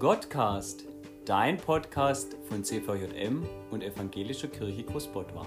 Gottcast, 0.00 0.86
dein 1.26 1.58
Podcast 1.58 2.34
von 2.48 2.64
CVJM 2.64 3.46
und 3.70 3.82
Evangelischer 3.82 4.48
Kirche 4.48 4.82
Großbottwar. 4.82 5.46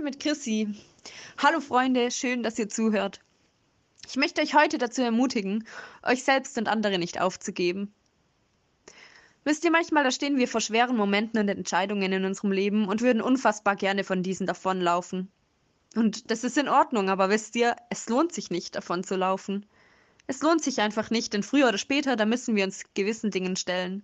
Mit 0.00 0.20
Chrissy. 0.20 0.68
Hallo 1.38 1.58
Freunde, 1.58 2.12
schön, 2.12 2.44
dass 2.44 2.56
ihr 2.56 2.68
zuhört. 2.68 3.18
Ich 4.08 4.14
möchte 4.14 4.42
euch 4.42 4.54
heute 4.54 4.78
dazu 4.78 5.02
ermutigen, 5.02 5.66
euch 6.04 6.22
selbst 6.22 6.56
und 6.56 6.68
andere 6.68 7.00
nicht 7.00 7.20
aufzugeben. 7.20 7.92
Wisst 9.42 9.64
ihr, 9.64 9.72
manchmal 9.72 10.04
da 10.04 10.12
stehen 10.12 10.36
wir 10.36 10.46
vor 10.46 10.60
schweren 10.60 10.96
Momenten 10.96 11.40
und 11.40 11.48
Entscheidungen 11.48 12.12
in 12.12 12.24
unserem 12.24 12.52
Leben 12.52 12.86
und 12.86 13.00
würden 13.00 13.20
unfassbar 13.20 13.74
gerne 13.74 14.04
von 14.04 14.22
diesen 14.22 14.46
davonlaufen. 14.46 15.32
Und 15.94 16.30
das 16.30 16.44
ist 16.44 16.56
in 16.56 16.68
Ordnung, 16.68 17.10
aber 17.10 17.28
wisst 17.28 17.54
ihr, 17.56 17.76
es 17.90 18.08
lohnt 18.08 18.32
sich 18.32 18.50
nicht, 18.50 18.74
davon 18.74 19.04
zu 19.04 19.16
laufen. 19.16 19.66
Es 20.26 20.40
lohnt 20.40 20.62
sich 20.62 20.80
einfach 20.80 21.10
nicht, 21.10 21.32
denn 21.32 21.42
früher 21.42 21.68
oder 21.68 21.78
später, 21.78 22.16
da 22.16 22.24
müssen 22.24 22.56
wir 22.56 22.64
uns 22.64 22.84
gewissen 22.94 23.30
Dingen 23.30 23.56
stellen. 23.56 24.02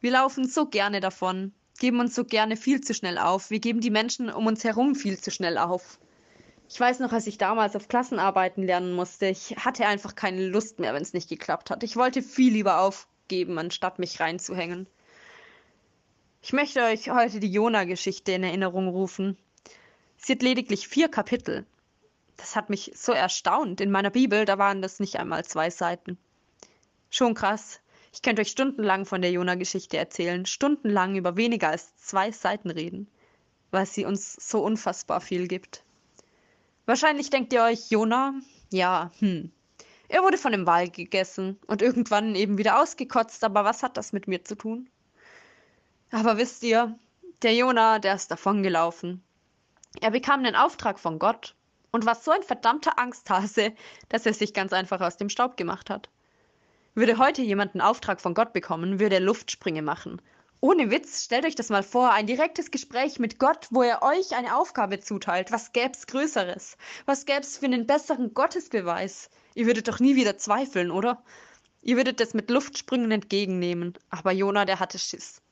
Wir 0.00 0.12
laufen 0.12 0.46
so 0.46 0.66
gerne 0.66 1.00
davon, 1.00 1.52
geben 1.78 2.00
uns 2.00 2.14
so 2.14 2.24
gerne 2.24 2.56
viel 2.56 2.80
zu 2.80 2.94
schnell 2.94 3.18
auf. 3.18 3.50
Wir 3.50 3.58
geben 3.58 3.80
die 3.80 3.90
Menschen 3.90 4.30
um 4.30 4.46
uns 4.46 4.64
herum 4.64 4.94
viel 4.94 5.18
zu 5.18 5.30
schnell 5.30 5.58
auf. 5.58 5.98
Ich 6.68 6.80
weiß 6.80 7.00
noch, 7.00 7.12
als 7.12 7.26
ich 7.26 7.36
damals 7.36 7.76
auf 7.76 7.88
Klassenarbeiten 7.88 8.64
lernen 8.64 8.94
musste, 8.94 9.26
ich 9.26 9.56
hatte 9.56 9.86
einfach 9.86 10.14
keine 10.14 10.46
Lust 10.46 10.78
mehr, 10.78 10.94
wenn 10.94 11.02
es 11.02 11.12
nicht 11.12 11.28
geklappt 11.28 11.70
hat. 11.70 11.82
Ich 11.82 11.96
wollte 11.96 12.22
viel 12.22 12.52
lieber 12.52 12.80
aufgeben, 12.80 13.58
anstatt 13.58 13.98
mich 13.98 14.20
reinzuhängen. 14.20 14.86
Ich 16.42 16.52
möchte 16.52 16.82
euch 16.82 17.10
heute 17.10 17.40
die 17.40 17.52
Jona-Geschichte 17.52 18.32
in 18.32 18.44
Erinnerung 18.44 18.88
rufen. 18.88 19.36
Sie 20.24 20.32
hat 20.32 20.42
lediglich 20.42 20.88
vier 20.88 21.10
Kapitel. 21.10 21.66
Das 22.38 22.56
hat 22.56 22.70
mich 22.70 22.92
so 22.94 23.12
erstaunt. 23.12 23.82
In 23.82 23.90
meiner 23.90 24.08
Bibel, 24.08 24.46
da 24.46 24.56
waren 24.56 24.80
das 24.80 24.98
nicht 24.98 25.16
einmal 25.16 25.44
zwei 25.44 25.68
Seiten. 25.68 26.16
Schon 27.10 27.34
krass. 27.34 27.80
Ich 28.10 28.22
könnte 28.22 28.40
euch 28.40 28.48
stundenlang 28.48 29.04
von 29.04 29.20
der 29.20 29.32
Jona-Geschichte 29.32 29.98
erzählen, 29.98 30.46
stundenlang 30.46 31.16
über 31.16 31.36
weniger 31.36 31.68
als 31.68 31.94
zwei 31.96 32.32
Seiten 32.32 32.70
reden, 32.70 33.06
weil 33.70 33.84
sie 33.84 34.06
uns 34.06 34.32
so 34.36 34.64
unfassbar 34.64 35.20
viel 35.20 35.46
gibt. 35.46 35.84
Wahrscheinlich 36.86 37.28
denkt 37.28 37.52
ihr 37.52 37.62
euch, 37.62 37.90
Jona, 37.90 38.32
ja, 38.70 39.10
hm. 39.18 39.52
Er 40.08 40.22
wurde 40.22 40.38
von 40.38 40.52
dem 40.52 40.66
Wal 40.66 40.88
gegessen 40.88 41.58
und 41.66 41.82
irgendwann 41.82 42.34
eben 42.34 42.56
wieder 42.56 42.80
ausgekotzt, 42.80 43.44
aber 43.44 43.64
was 43.66 43.82
hat 43.82 43.98
das 43.98 44.14
mit 44.14 44.26
mir 44.26 44.42
zu 44.42 44.54
tun? 44.54 44.88
Aber 46.10 46.38
wisst 46.38 46.62
ihr, 46.62 46.98
der 47.42 47.54
Jona, 47.54 47.98
der 47.98 48.14
ist 48.14 48.30
davongelaufen. 48.30 49.22
Er 50.00 50.10
bekam 50.10 50.40
einen 50.40 50.56
Auftrag 50.56 50.98
von 50.98 51.18
Gott 51.18 51.54
und 51.90 52.06
war 52.06 52.14
so 52.14 52.30
ein 52.30 52.42
verdammter 52.42 52.98
Angsthase, 52.98 53.72
dass 54.08 54.26
er 54.26 54.34
sich 54.34 54.52
ganz 54.54 54.72
einfach 54.72 55.00
aus 55.00 55.16
dem 55.16 55.28
Staub 55.28 55.56
gemacht 55.56 55.90
hat. 55.90 56.08
Würde 56.94 57.18
heute 57.18 57.42
jemand 57.42 57.74
einen 57.74 57.80
Auftrag 57.80 58.20
von 58.20 58.34
Gott 58.34 58.52
bekommen, 58.52 59.00
würde 59.00 59.16
er 59.16 59.20
Luftsprünge 59.20 59.82
machen. 59.82 60.20
Ohne 60.60 60.90
Witz, 60.90 61.24
stellt 61.24 61.44
euch 61.44 61.56
das 61.56 61.68
mal 61.68 61.82
vor, 61.82 62.12
ein 62.12 62.26
direktes 62.26 62.70
Gespräch 62.70 63.18
mit 63.18 63.38
Gott, 63.38 63.66
wo 63.70 63.82
er 63.82 64.02
euch 64.02 64.34
eine 64.34 64.56
Aufgabe 64.56 64.98
zuteilt. 64.98 65.52
Was 65.52 65.72
gäb's 65.72 66.06
Größeres? 66.06 66.78
Was 67.04 67.26
gäb's 67.26 67.58
für 67.58 67.66
einen 67.66 67.86
besseren 67.86 68.32
Gottesbeweis? 68.32 69.28
Ihr 69.54 69.66
würdet 69.66 69.88
doch 69.88 70.00
nie 70.00 70.16
wieder 70.16 70.38
zweifeln, 70.38 70.90
oder? 70.90 71.22
Ihr 71.82 71.96
würdet 71.96 72.18
das 72.18 72.32
mit 72.32 72.48
Luftsprüngen 72.48 73.10
entgegennehmen. 73.10 73.92
Aber 74.08 74.32
Jona, 74.32 74.64
der 74.64 74.80
hatte 74.80 74.98
Schiss. 74.98 75.42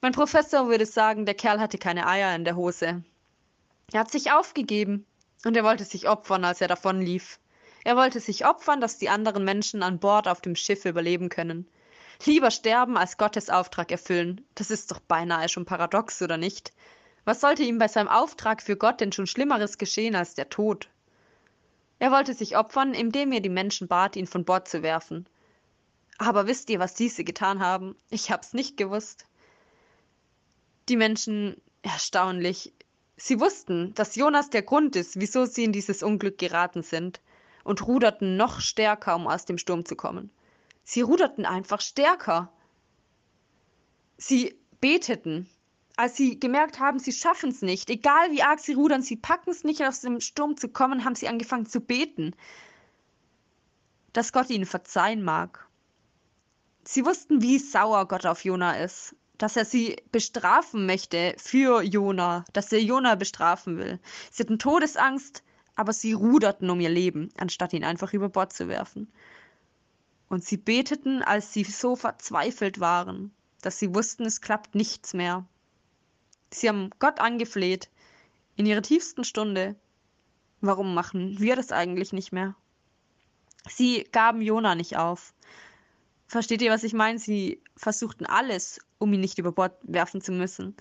Mein 0.00 0.12
Professor 0.12 0.66
würde 0.68 0.86
sagen, 0.86 1.26
der 1.26 1.34
Kerl 1.34 1.60
hatte 1.60 1.76
keine 1.76 2.06
Eier 2.06 2.34
in 2.34 2.44
der 2.44 2.56
Hose. 2.56 3.04
Er 3.92 4.00
hat 4.00 4.10
sich 4.10 4.32
aufgegeben 4.32 5.06
und 5.44 5.56
er 5.56 5.64
wollte 5.64 5.84
sich 5.84 6.08
opfern, 6.08 6.44
als 6.44 6.60
er 6.60 6.68
davonlief. 6.68 7.38
Er 7.84 7.96
wollte 7.96 8.20
sich 8.20 8.46
opfern, 8.46 8.80
dass 8.80 8.98
die 8.98 9.08
anderen 9.08 9.44
Menschen 9.44 9.82
an 9.82 9.98
Bord 9.98 10.28
auf 10.28 10.40
dem 10.40 10.56
Schiff 10.56 10.84
überleben 10.84 11.28
können. 11.28 11.68
Lieber 12.24 12.50
sterben 12.50 12.96
als 12.96 13.18
Gottes 13.18 13.50
Auftrag 13.50 13.90
erfüllen. 13.90 14.46
Das 14.54 14.70
ist 14.70 14.90
doch 14.90 15.00
beinahe 15.00 15.48
schon 15.48 15.64
paradox, 15.64 16.22
oder 16.22 16.36
nicht? 16.36 16.72
Was 17.24 17.40
sollte 17.40 17.64
ihm 17.64 17.78
bei 17.78 17.88
seinem 17.88 18.08
Auftrag 18.08 18.62
für 18.62 18.76
Gott 18.76 19.00
denn 19.00 19.12
schon 19.12 19.26
Schlimmeres 19.26 19.78
geschehen 19.78 20.14
als 20.14 20.34
der 20.34 20.48
Tod? 20.48 20.88
Er 21.98 22.10
wollte 22.10 22.34
sich 22.34 22.56
opfern, 22.56 22.94
indem 22.94 23.32
er 23.32 23.40
die 23.40 23.48
Menschen 23.48 23.88
bat, 23.88 24.16
ihn 24.16 24.26
von 24.26 24.44
Bord 24.44 24.68
zu 24.68 24.82
werfen. 24.82 25.26
Aber 26.18 26.46
wisst 26.46 26.70
ihr, 26.70 26.78
was 26.78 26.94
diese 26.94 27.24
getan 27.24 27.60
haben? 27.60 27.96
Ich 28.10 28.30
hab's 28.30 28.52
nicht 28.52 28.76
gewusst. 28.76 29.26
Die 30.88 30.96
Menschen, 30.96 31.60
erstaunlich, 31.82 32.72
Sie 33.24 33.38
wussten, 33.38 33.94
dass 33.94 34.16
Jonas 34.16 34.50
der 34.50 34.62
Grund 34.62 34.96
ist, 34.96 35.20
wieso 35.20 35.44
sie 35.44 35.62
in 35.62 35.70
dieses 35.70 36.02
Unglück 36.02 36.38
geraten 36.38 36.82
sind, 36.82 37.20
und 37.62 37.86
ruderten 37.86 38.36
noch 38.36 38.58
stärker, 38.58 39.14
um 39.14 39.28
aus 39.28 39.44
dem 39.44 39.58
Sturm 39.58 39.84
zu 39.84 39.94
kommen. 39.94 40.28
Sie 40.82 41.02
ruderten 41.02 41.46
einfach 41.46 41.80
stärker. 41.80 42.52
Sie 44.16 44.58
beteten. 44.80 45.48
Als 45.94 46.16
sie 46.16 46.40
gemerkt 46.40 46.80
haben, 46.80 46.98
sie 46.98 47.12
schaffen 47.12 47.50
es 47.50 47.62
nicht, 47.62 47.90
egal 47.90 48.32
wie 48.32 48.42
arg 48.42 48.58
sie 48.58 48.72
rudern, 48.72 49.02
sie 49.02 49.16
packen 49.16 49.50
es 49.50 49.62
nicht, 49.62 49.84
aus 49.84 50.00
dem 50.00 50.20
Sturm 50.20 50.56
zu 50.56 50.68
kommen, 50.68 51.04
haben 51.04 51.14
sie 51.14 51.28
angefangen 51.28 51.66
zu 51.66 51.80
beten, 51.80 52.34
dass 54.12 54.32
Gott 54.32 54.50
ihnen 54.50 54.66
verzeihen 54.66 55.22
mag. 55.22 55.68
Sie 56.82 57.06
wussten, 57.06 57.40
wie 57.40 57.60
sauer 57.60 58.08
Gott 58.08 58.26
auf 58.26 58.42
Jona 58.42 58.82
ist 58.82 59.14
dass 59.42 59.56
er 59.56 59.64
sie 59.64 59.96
bestrafen 60.12 60.86
möchte 60.86 61.34
für 61.36 61.82
Jona, 61.82 62.44
dass 62.52 62.70
er 62.70 62.80
Jona 62.80 63.16
bestrafen 63.16 63.76
will. 63.76 63.98
Sie 64.30 64.44
hatten 64.44 64.60
Todesangst, 64.60 65.42
aber 65.74 65.92
sie 65.92 66.12
ruderten 66.12 66.70
um 66.70 66.78
ihr 66.78 66.90
Leben, 66.90 67.28
anstatt 67.36 67.72
ihn 67.72 67.82
einfach 67.82 68.12
über 68.12 68.28
Bord 68.28 68.52
zu 68.52 68.68
werfen. 68.68 69.12
Und 70.28 70.44
sie 70.44 70.58
beteten, 70.58 71.22
als 71.22 71.52
sie 71.52 71.64
so 71.64 71.96
verzweifelt 71.96 72.78
waren, 72.78 73.34
dass 73.62 73.80
sie 73.80 73.92
wussten, 73.92 74.26
es 74.26 74.42
klappt 74.42 74.76
nichts 74.76 75.12
mehr. 75.12 75.44
Sie 76.52 76.68
haben 76.68 76.90
Gott 77.00 77.18
angefleht, 77.18 77.90
in 78.54 78.64
ihrer 78.64 78.82
tiefsten 78.82 79.24
Stunde. 79.24 79.74
Warum 80.60 80.94
machen 80.94 81.40
wir 81.40 81.56
das 81.56 81.72
eigentlich 81.72 82.12
nicht 82.12 82.30
mehr? 82.30 82.54
Sie 83.68 84.04
gaben 84.12 84.40
Jona 84.40 84.76
nicht 84.76 84.98
auf. 84.98 85.34
Versteht 86.28 86.62
ihr, 86.62 86.70
was 86.70 86.84
ich 86.84 86.94
meine? 86.94 87.18
Sie 87.18 87.60
versuchten 87.76 88.24
alles, 88.24 88.80
um 89.02 89.12
ihn 89.12 89.20
nicht 89.20 89.38
über 89.38 89.52
Bord 89.52 89.76
werfen 89.82 90.20
zu 90.20 90.32
müssen. 90.32 90.76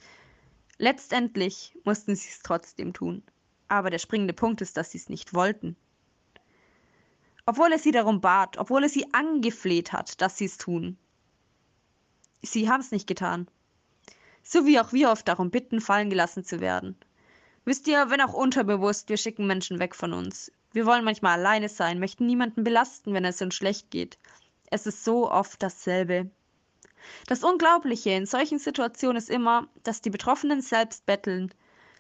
Letztendlich 0.78 1.76
mussten 1.84 2.16
sie 2.16 2.30
es 2.30 2.40
trotzdem 2.40 2.94
tun. 2.94 3.24
Aber 3.68 3.90
der 3.90 4.00
springende 4.00 4.34
Punkt 4.34 4.62
ist, 4.62 4.78
dass 4.78 4.92
sie 4.92 4.98
es 4.98 5.10
nicht 5.10 5.34
wollten. 5.34 5.76
Obwohl 7.46 7.72
er 7.72 7.80
sie 7.80 7.92
darum 7.92 8.22
bat, 8.22 8.58
obwohl 8.58 8.84
er 8.84 8.90
sie 8.90 9.14
angefleht 9.14 9.92
hat, 9.92 10.22
dass 10.22 10.38
sie 10.38 10.46
es 10.46 10.58
tun. 10.58 10.98
Sie 12.42 12.70
haben 12.70 12.82
es 12.82 12.92
nicht 12.92 13.08
getan. 13.08 13.48
So 14.44 14.66
wie 14.66 14.80
auch 14.80 14.94
wir 14.94 15.12
oft 15.12 15.28
darum 15.28 15.52
bitten, 15.52 15.82
fallen 15.82 16.10
gelassen 16.10 16.44
zu 16.44 16.60
werden. 16.60 16.96
Wisst 17.66 17.88
ihr, 17.88 18.10
wenn 18.10 18.22
auch 18.22 18.34
unterbewusst, 18.34 19.10
wir 19.10 19.18
schicken 19.18 19.48
Menschen 19.48 19.80
weg 19.80 19.96
von 19.96 20.14
uns. 20.14 20.52
Wir 20.74 20.86
wollen 20.86 21.04
manchmal 21.04 21.38
alleine 21.38 21.70
sein, 21.70 22.00
möchten 22.00 22.26
niemanden 22.26 22.64
belasten, 22.64 23.14
wenn 23.14 23.26
es 23.26 23.42
uns 23.42 23.56
schlecht 23.56 23.92
geht. 23.92 24.18
Es 24.72 24.88
ist 24.88 25.04
so 25.04 25.30
oft 25.30 25.62
dasselbe. 25.62 26.32
Das 27.28 27.44
Unglaubliche 27.44 28.12
in 28.12 28.26
solchen 28.26 28.60
Situationen 28.60 29.18
ist 29.18 29.30
immer, 29.30 29.68
dass 29.84 30.02
die 30.02 30.10
Betroffenen 30.10 30.62
selbst 30.62 31.06
betteln. 31.06 31.54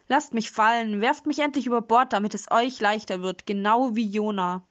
Lasst 0.08 0.34
mich 0.34 0.52
fallen, 0.52 1.02
werft 1.02 1.26
mich 1.26 1.40
endlich 1.40 1.68
über 1.68 1.82
Bord, 1.82 2.14
damit 2.14 2.34
es 2.34 2.52
euch 2.52 2.80
leichter 2.80 3.22
wird, 3.22 3.46
genau 3.46 3.96
wie 3.96 4.06
Jona. 4.06 4.64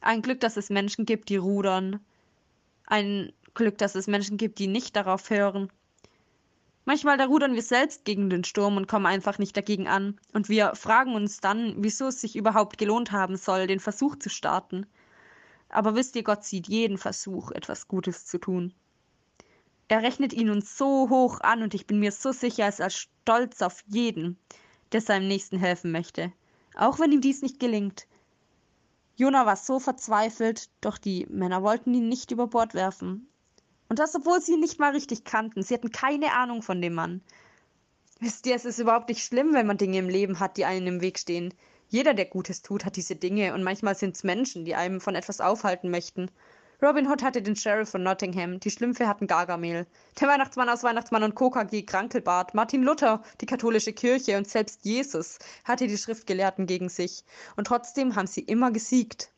Ein 0.00 0.22
Glück, 0.22 0.40
dass 0.40 0.56
es 0.56 0.70
Menschen 0.70 1.06
gibt, 1.06 1.28
die 1.28 1.36
rudern. 1.36 2.00
Ein 2.86 3.32
Glück, 3.54 3.78
dass 3.78 3.94
es 3.94 4.06
Menschen 4.06 4.36
gibt, 4.36 4.58
die 4.58 4.66
nicht 4.66 4.96
darauf 4.96 5.30
hören. 5.30 5.70
Manchmal 6.84 7.16
da 7.16 7.26
rudern 7.26 7.54
wir 7.54 7.62
selbst 7.62 8.04
gegen 8.04 8.30
den 8.30 8.44
Sturm 8.44 8.76
und 8.76 8.86
kommen 8.86 9.06
einfach 9.06 9.38
nicht 9.38 9.56
dagegen 9.56 9.88
an. 9.88 10.20
Und 10.32 10.48
wir 10.48 10.76
fragen 10.76 11.16
uns 11.16 11.40
dann, 11.40 11.74
wieso 11.78 12.06
es 12.06 12.20
sich 12.20 12.36
überhaupt 12.36 12.78
gelohnt 12.78 13.10
haben 13.10 13.36
soll, 13.36 13.66
den 13.66 13.80
Versuch 13.80 14.16
zu 14.16 14.30
starten. 14.30 14.86
Aber 15.68 15.96
wisst 15.96 16.14
ihr, 16.14 16.22
Gott 16.22 16.44
sieht 16.44 16.68
jeden 16.68 16.96
Versuch, 16.96 17.50
etwas 17.50 17.88
Gutes 17.88 18.26
zu 18.26 18.38
tun. 18.38 18.72
Er 19.88 20.02
rechnet 20.02 20.32
ihn 20.32 20.50
uns 20.50 20.76
so 20.76 21.08
hoch 21.10 21.40
an 21.40 21.62
und 21.62 21.74
ich 21.74 21.86
bin 21.86 22.00
mir 22.00 22.12
so 22.12 22.32
sicher, 22.32 22.64
er 22.64 22.86
ist 22.86 22.96
stolz 22.96 23.62
auf 23.62 23.82
jeden, 23.86 24.38
der 24.92 25.00
seinem 25.00 25.28
Nächsten 25.28 25.58
helfen 25.58 25.92
möchte, 25.92 26.32
auch 26.74 26.98
wenn 26.98 27.12
ihm 27.12 27.20
dies 27.20 27.42
nicht 27.42 27.60
gelingt. 27.60 28.06
Jona 29.16 29.46
war 29.46 29.56
so 29.56 29.78
verzweifelt, 29.78 30.68
doch 30.80 30.98
die 30.98 31.26
Männer 31.30 31.62
wollten 31.62 31.94
ihn 31.94 32.08
nicht 32.08 32.32
über 32.32 32.48
Bord 32.48 32.74
werfen. 32.74 33.28
Und 33.88 33.98
das, 33.98 34.14
obwohl 34.14 34.42
sie 34.42 34.54
ihn 34.54 34.60
nicht 34.60 34.78
mal 34.78 34.90
richtig 34.90 35.24
kannten. 35.24 35.62
Sie 35.62 35.72
hatten 35.72 35.90
keine 35.90 36.32
Ahnung 36.32 36.62
von 36.62 36.82
dem 36.82 36.94
Mann. 36.94 37.22
Wisst 38.18 38.46
ihr, 38.46 38.54
es 38.56 38.64
ist 38.64 38.78
überhaupt 38.78 39.08
nicht 39.08 39.24
schlimm, 39.24 39.54
wenn 39.54 39.66
man 39.66 39.78
Dinge 39.78 39.98
im 39.98 40.08
Leben 40.08 40.40
hat, 40.40 40.56
die 40.56 40.64
einem 40.64 40.86
im 40.86 41.00
Weg 41.00 41.18
stehen. 41.18 41.54
Jeder, 41.88 42.14
der 42.14 42.26
Gutes 42.26 42.62
tut, 42.62 42.84
hat 42.84 42.96
diese 42.96 43.14
Dinge 43.14 43.54
und 43.54 43.62
manchmal 43.62 43.94
sind 43.94 44.16
es 44.16 44.24
Menschen, 44.24 44.64
die 44.64 44.74
einem 44.74 45.00
von 45.00 45.14
etwas 45.14 45.40
aufhalten 45.40 45.90
möchten. 45.90 46.30
Robin 46.82 47.08
Hood 47.08 47.22
hatte 47.22 47.40
den 47.40 47.56
Sheriff 47.56 47.88
von 47.88 48.02
Nottingham, 48.02 48.60
die 48.60 48.70
Schlümpfe 48.70 49.08
hatten 49.08 49.26
Gargamel, 49.26 49.86
der 50.20 50.28
Weihnachtsmann 50.28 50.68
aus 50.68 50.82
Weihnachtsmann 50.82 51.22
und 51.22 51.34
KKG 51.34 51.82
Krankelbart, 51.84 52.52
Martin 52.52 52.82
Luther, 52.82 53.22
die 53.40 53.46
katholische 53.46 53.94
Kirche 53.94 54.36
und 54.36 54.46
selbst 54.46 54.84
Jesus 54.84 55.38
hatte 55.64 55.86
die 55.86 55.96
Schriftgelehrten 55.96 56.66
gegen 56.66 56.90
sich. 56.90 57.24
Und 57.56 57.66
trotzdem 57.66 58.14
haben 58.14 58.26
sie 58.26 58.42
immer 58.42 58.72
gesiegt. 58.72 59.30